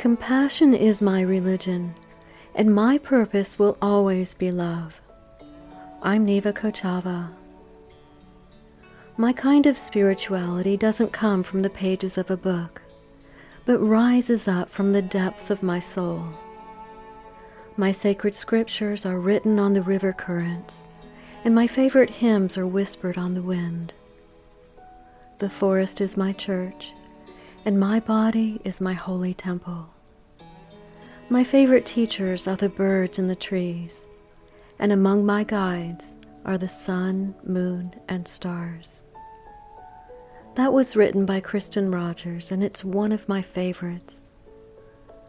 Compassion 0.00 0.72
is 0.72 1.02
my 1.02 1.20
religion, 1.20 1.94
and 2.54 2.74
my 2.74 2.96
purpose 2.96 3.58
will 3.58 3.76
always 3.82 4.32
be 4.32 4.50
love. 4.50 4.94
I'm 6.00 6.24
Neva 6.24 6.54
Kochava. 6.54 7.28
My 9.18 9.34
kind 9.34 9.66
of 9.66 9.76
spirituality 9.76 10.78
doesn't 10.78 11.12
come 11.12 11.42
from 11.42 11.60
the 11.60 11.68
pages 11.68 12.16
of 12.16 12.30
a 12.30 12.36
book, 12.38 12.80
but 13.66 13.78
rises 13.78 14.48
up 14.48 14.70
from 14.70 14.94
the 14.94 15.02
depths 15.02 15.50
of 15.50 15.62
my 15.62 15.78
soul. 15.78 16.24
My 17.76 17.92
sacred 17.92 18.34
scriptures 18.34 19.04
are 19.04 19.20
written 19.20 19.58
on 19.58 19.74
the 19.74 19.82
river 19.82 20.14
currents, 20.14 20.86
and 21.44 21.54
my 21.54 21.66
favorite 21.66 22.08
hymns 22.08 22.56
are 22.56 22.66
whispered 22.66 23.18
on 23.18 23.34
the 23.34 23.42
wind. 23.42 23.92
The 25.40 25.50
forest 25.50 26.00
is 26.00 26.16
my 26.16 26.32
church, 26.32 26.94
and 27.64 27.78
my 27.78 28.00
body 28.00 28.60
is 28.64 28.80
my 28.80 28.94
holy 28.94 29.34
temple. 29.34 29.88
My 31.28 31.44
favorite 31.44 31.86
teachers 31.86 32.48
are 32.48 32.56
the 32.56 32.68
birds 32.68 33.18
and 33.18 33.28
the 33.28 33.36
trees, 33.36 34.06
and 34.78 34.92
among 34.92 35.26
my 35.26 35.44
guides 35.44 36.16
are 36.44 36.58
the 36.58 36.68
sun, 36.68 37.34
moon, 37.44 37.94
and 38.08 38.26
stars. 38.26 39.04
That 40.56 40.72
was 40.72 40.96
written 40.96 41.26
by 41.26 41.40
Kristen 41.40 41.92
Rogers, 41.92 42.50
and 42.50 42.64
it's 42.64 42.82
one 42.82 43.12
of 43.12 43.28
my 43.28 43.42
favorites. 43.42 44.24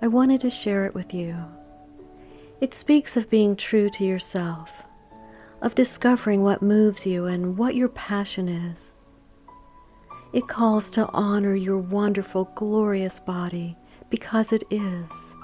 I 0.01 0.07
wanted 0.07 0.41
to 0.41 0.49
share 0.49 0.85
it 0.85 0.95
with 0.95 1.13
you. 1.13 1.35
It 2.61 2.73
speaks 2.73 3.17
of 3.17 3.29
being 3.29 3.55
true 3.55 3.89
to 3.91 4.05
yourself, 4.05 4.71
of 5.61 5.75
discovering 5.75 6.41
what 6.41 6.61
moves 6.61 7.05
you 7.05 7.25
and 7.25 7.57
what 7.57 7.75
your 7.75 7.89
passion 7.89 8.47
is. 8.49 8.93
It 10.33 10.47
calls 10.47 10.89
to 10.91 11.09
honor 11.09 11.55
your 11.55 11.77
wonderful, 11.77 12.45
glorious 12.55 13.19
body 13.19 13.75
because 14.09 14.53
it 14.53 14.63
is. 14.69 15.35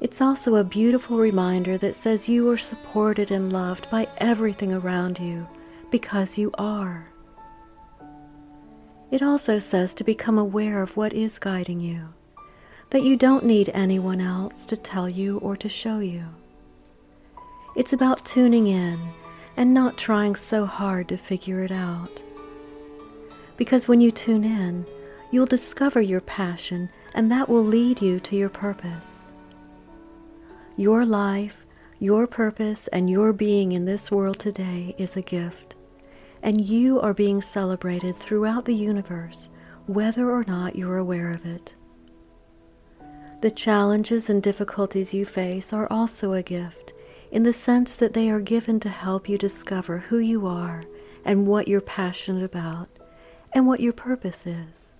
It's 0.00 0.22
also 0.22 0.54
a 0.54 0.64
beautiful 0.64 1.18
reminder 1.18 1.76
that 1.76 1.94
says 1.94 2.28
you 2.28 2.48
are 2.50 2.56
supported 2.56 3.30
and 3.30 3.52
loved 3.52 3.90
by 3.90 4.08
everything 4.16 4.72
around 4.72 5.18
you 5.18 5.46
because 5.90 6.38
you 6.38 6.50
are. 6.56 7.06
It 9.10 9.22
also 9.22 9.58
says 9.58 9.92
to 9.94 10.04
become 10.04 10.38
aware 10.38 10.80
of 10.80 10.96
what 10.96 11.12
is 11.12 11.38
guiding 11.38 11.80
you, 11.80 12.08
that 12.88 13.02
you 13.02 13.16
don't 13.16 13.44
need 13.44 13.70
anyone 13.74 14.22
else 14.22 14.64
to 14.66 14.76
tell 14.78 15.08
you 15.08 15.36
or 15.38 15.56
to 15.58 15.68
show 15.68 15.98
you. 15.98 16.24
It's 17.76 17.92
about 17.92 18.24
tuning 18.24 18.68
in 18.68 18.98
and 19.58 19.74
not 19.74 19.98
trying 19.98 20.36
so 20.36 20.64
hard 20.64 21.08
to 21.08 21.18
figure 21.18 21.62
it 21.62 21.72
out. 21.72 22.22
Because 23.60 23.86
when 23.86 24.00
you 24.00 24.10
tune 24.10 24.42
in, 24.42 24.86
you'll 25.30 25.44
discover 25.44 26.00
your 26.00 26.22
passion 26.22 26.88
and 27.12 27.30
that 27.30 27.46
will 27.46 27.62
lead 27.62 28.00
you 28.00 28.18
to 28.20 28.34
your 28.34 28.48
purpose. 28.48 29.28
Your 30.78 31.04
life, 31.04 31.66
your 31.98 32.26
purpose, 32.26 32.88
and 32.88 33.10
your 33.10 33.34
being 33.34 33.72
in 33.72 33.84
this 33.84 34.10
world 34.10 34.38
today 34.38 34.94
is 34.96 35.14
a 35.14 35.20
gift 35.20 35.74
and 36.42 36.58
you 36.58 37.02
are 37.02 37.12
being 37.12 37.42
celebrated 37.42 38.18
throughout 38.18 38.64
the 38.64 38.74
universe, 38.74 39.50
whether 39.86 40.30
or 40.30 40.42
not 40.44 40.74
you're 40.74 40.96
aware 40.96 41.30
of 41.30 41.44
it. 41.44 41.74
The 43.42 43.50
challenges 43.50 44.30
and 44.30 44.42
difficulties 44.42 45.12
you 45.12 45.26
face 45.26 45.70
are 45.74 45.86
also 45.92 46.32
a 46.32 46.42
gift 46.42 46.94
in 47.30 47.42
the 47.42 47.52
sense 47.52 47.98
that 47.98 48.14
they 48.14 48.30
are 48.30 48.40
given 48.40 48.80
to 48.80 48.88
help 48.88 49.28
you 49.28 49.36
discover 49.36 49.98
who 49.98 50.16
you 50.16 50.46
are 50.46 50.82
and 51.26 51.46
what 51.46 51.68
you're 51.68 51.82
passionate 51.82 52.42
about 52.42 52.89
and 53.52 53.66
what 53.66 53.80
your 53.80 53.92
purpose 53.92 54.46
is. 54.46 54.94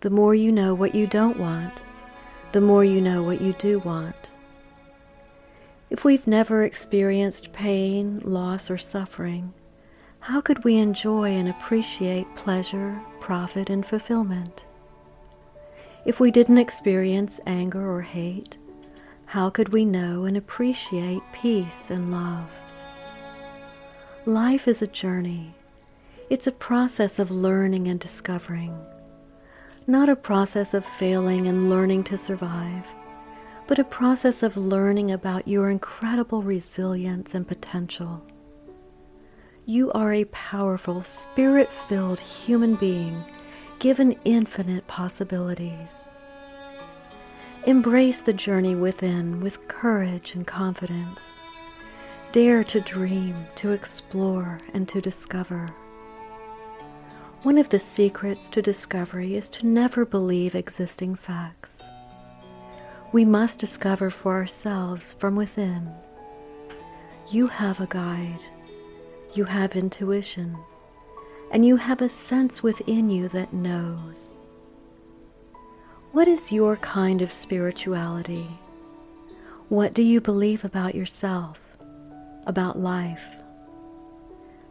The 0.00 0.10
more 0.10 0.34
you 0.34 0.50
know 0.50 0.74
what 0.74 0.94
you 0.94 1.06
don't 1.06 1.38
want, 1.38 1.80
the 2.52 2.60
more 2.60 2.84
you 2.84 3.00
know 3.00 3.22
what 3.22 3.40
you 3.40 3.52
do 3.58 3.78
want. 3.80 4.30
If 5.90 6.04
we've 6.04 6.26
never 6.26 6.64
experienced 6.64 7.52
pain, 7.52 8.20
loss, 8.24 8.70
or 8.70 8.78
suffering, 8.78 9.52
how 10.20 10.40
could 10.40 10.64
we 10.64 10.76
enjoy 10.76 11.30
and 11.30 11.48
appreciate 11.48 12.34
pleasure, 12.36 13.00
profit, 13.20 13.70
and 13.70 13.84
fulfillment? 13.84 14.64
If 16.04 16.20
we 16.20 16.30
didn't 16.30 16.58
experience 16.58 17.40
anger 17.46 17.90
or 17.90 18.02
hate, 18.02 18.56
how 19.26 19.50
could 19.50 19.68
we 19.70 19.84
know 19.84 20.24
and 20.24 20.36
appreciate 20.36 21.22
peace 21.32 21.90
and 21.90 22.10
love? 22.10 22.50
Life 24.26 24.66
is 24.66 24.82
a 24.82 24.86
journey. 24.86 25.54
It's 26.30 26.46
a 26.46 26.52
process 26.52 27.18
of 27.18 27.32
learning 27.32 27.88
and 27.88 27.98
discovering, 27.98 28.72
not 29.88 30.08
a 30.08 30.14
process 30.14 30.74
of 30.74 30.86
failing 30.86 31.48
and 31.48 31.68
learning 31.68 32.04
to 32.04 32.16
survive, 32.16 32.86
but 33.66 33.80
a 33.80 33.84
process 33.84 34.44
of 34.44 34.56
learning 34.56 35.10
about 35.10 35.48
your 35.48 35.70
incredible 35.70 36.44
resilience 36.44 37.34
and 37.34 37.48
potential. 37.48 38.24
You 39.66 39.90
are 39.90 40.12
a 40.12 40.24
powerful, 40.26 41.02
spirit 41.02 41.68
filled 41.88 42.20
human 42.20 42.76
being 42.76 43.24
given 43.80 44.16
infinite 44.24 44.86
possibilities. 44.86 46.08
Embrace 47.66 48.20
the 48.20 48.32
journey 48.32 48.76
within 48.76 49.40
with 49.40 49.66
courage 49.66 50.36
and 50.36 50.46
confidence. 50.46 51.32
Dare 52.30 52.62
to 52.62 52.80
dream, 52.82 53.34
to 53.56 53.72
explore, 53.72 54.60
and 54.72 54.88
to 54.90 55.00
discover. 55.00 55.74
One 57.42 57.58
of 57.58 57.68
the 57.68 57.78
secrets 57.78 58.48
to 58.50 58.62
discovery 58.62 59.36
is 59.36 59.48
to 59.50 59.66
never 59.66 60.04
believe 60.04 60.54
existing 60.54 61.14
facts. 61.14 61.82
We 63.12 63.24
must 63.24 63.58
discover 63.58 64.10
for 64.10 64.34
ourselves 64.34 65.14
from 65.18 65.36
within. 65.36 65.90
You 67.30 67.46
have 67.46 67.80
a 67.80 67.86
guide 67.86 68.40
you 69.34 69.44
have 69.44 69.76
intuition, 69.76 70.56
and 71.52 71.64
you 71.64 71.76
have 71.76 72.02
a 72.02 72.08
sense 72.08 72.62
within 72.62 73.10
you 73.10 73.28
that 73.28 73.52
knows. 73.52 74.34
What 76.12 76.26
is 76.26 76.50
your 76.50 76.76
kind 76.76 77.22
of 77.22 77.32
spirituality? 77.32 78.48
What 79.68 79.94
do 79.94 80.02
you 80.02 80.20
believe 80.20 80.64
about 80.64 80.96
yourself, 80.96 81.60
about 82.46 82.78
life? 82.78 83.22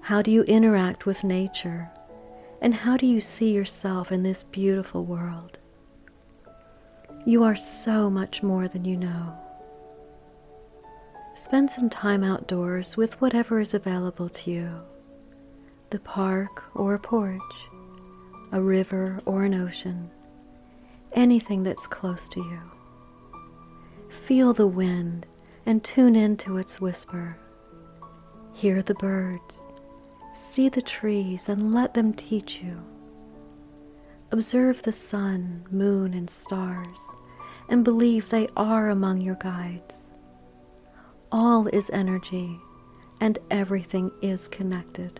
How 0.01 0.21
do 0.21 0.29
you 0.29 0.43
interact 0.43 1.05
with 1.05 1.23
nature? 1.23 1.89
And 2.61 2.73
how 2.73 2.97
do 2.97 3.05
you 3.05 3.21
see 3.21 3.51
yourself 3.51 4.11
in 4.11 4.23
this 4.23 4.43
beautiful 4.43 5.05
world? 5.05 5.57
You 7.25 7.43
are 7.43 7.55
so 7.55 8.09
much 8.09 8.43
more 8.43 8.67
than 8.67 8.85
you 8.85 8.97
know. 8.97 9.37
Spend 11.35 11.71
some 11.71 11.89
time 11.89 12.23
outdoors 12.23 12.97
with 12.97 13.19
whatever 13.21 13.59
is 13.59 13.73
available 13.73 14.29
to 14.29 14.51
you 14.51 14.81
the 15.89 15.99
park 15.99 16.63
or 16.75 16.93
a 16.93 16.99
porch, 16.99 17.41
a 18.51 18.61
river 18.61 19.19
or 19.25 19.43
an 19.43 19.55
ocean, 19.55 20.09
anything 21.13 21.63
that's 21.63 21.87
close 21.87 22.29
to 22.29 22.39
you. 22.39 22.61
Feel 24.27 24.53
the 24.53 24.67
wind 24.67 25.25
and 25.65 25.83
tune 25.83 26.15
into 26.15 26.57
its 26.57 26.79
whisper. 26.79 27.37
Hear 28.53 28.83
the 28.83 28.93
birds, 28.95 29.65
see 30.39 30.69
the 30.69 30.81
trees, 30.81 31.49
and 31.49 31.73
let 31.73 31.93
them 31.93 32.13
teach 32.13 32.59
you. 32.63 32.81
Observe 34.31 34.81
the 34.83 34.93
sun, 34.93 35.65
moon, 35.71 36.13
and 36.13 36.29
stars, 36.29 36.99
and 37.67 37.83
believe 37.83 38.29
they 38.29 38.47
are 38.55 38.89
among 38.89 39.21
your 39.21 39.35
guides. 39.35 40.07
All 41.31 41.67
is 41.67 41.89
energy, 41.91 42.59
and 43.21 43.37
everything 43.51 44.11
is 44.21 44.47
connected. 44.47 45.19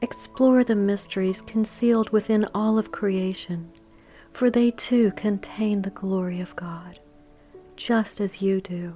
Explore 0.00 0.64
the 0.64 0.76
mysteries 0.76 1.42
concealed 1.42 2.10
within 2.10 2.46
all 2.54 2.78
of 2.78 2.92
creation, 2.92 3.70
for 4.32 4.50
they 4.50 4.70
too 4.70 5.12
contain 5.16 5.82
the 5.82 5.90
glory 5.90 6.40
of 6.40 6.54
God, 6.56 6.98
just 7.76 8.20
as 8.20 8.42
you 8.42 8.60
do. 8.60 8.94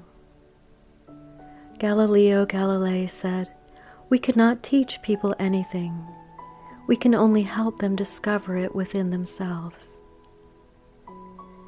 Galileo 1.78 2.44
Galilei 2.44 3.08
said, 3.08 3.50
We 4.10 4.18
cannot 4.18 4.62
teach 4.62 5.02
people 5.02 5.34
anything. 5.38 6.06
We 6.86 6.96
can 6.96 7.14
only 7.14 7.42
help 7.42 7.78
them 7.78 7.94
discover 7.94 8.56
it 8.56 8.74
within 8.74 9.10
themselves. 9.10 9.98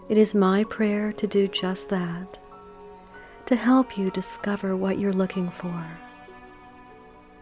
It 0.08 0.16
is 0.16 0.34
my 0.34 0.64
prayer 0.64 1.12
to 1.12 1.26
do 1.26 1.48
just 1.48 1.88
that 1.90 2.38
to 3.46 3.56
help 3.56 3.98
you 3.98 4.10
discover 4.12 4.76
what 4.76 4.98
you're 4.98 5.12
looking 5.12 5.50
for. 5.50 5.86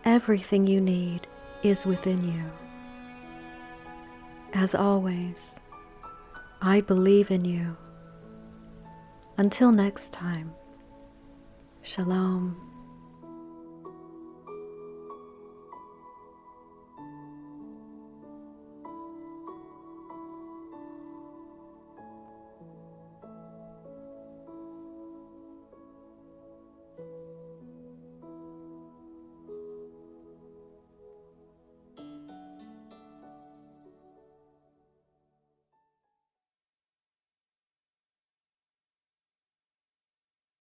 Everything 0.04 0.66
you 0.66 0.80
need 0.80 1.26
is 1.62 1.84
within 1.84 2.24
you. 2.24 2.44
As 4.54 4.74
always, 4.74 5.58
I 6.62 6.80
believe 6.80 7.30
in 7.30 7.44
you. 7.44 7.76
Until 9.36 9.70
next 9.70 10.12
time, 10.12 10.52
Shalom. 11.82 12.67